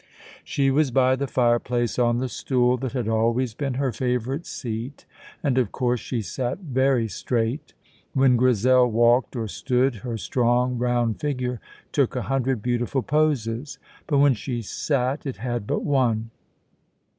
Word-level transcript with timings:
She 0.43 0.71
was 0.71 0.89
by 0.89 1.15
the 1.15 1.27
fireplace, 1.27 1.99
on 1.99 2.17
the 2.17 2.27
stool 2.27 2.75
that 2.77 2.93
had 2.93 3.07
always 3.07 3.53
been 3.53 3.75
her 3.75 3.91
favourite 3.91 4.47
seat, 4.47 5.05
and 5.43 5.59
of 5.59 5.71
course 5.71 5.99
she 5.99 6.23
sat 6.23 6.57
very 6.61 7.07
straight. 7.07 7.75
When 8.15 8.35
Grizel 8.35 8.89
walked 8.89 9.35
or 9.35 9.47
stood 9.47 9.97
her 9.97 10.17
strong, 10.17 10.79
round 10.79 11.19
figure 11.19 11.61
took 11.91 12.15
a 12.15 12.23
hundred 12.23 12.63
beautiful 12.63 13.03
poses, 13.03 13.77
but 14.07 14.17
when 14.17 14.33
she 14.33 14.63
sat 14.63 15.27
it 15.27 15.37
had 15.37 15.67
but 15.67 15.83
one. 15.83 16.31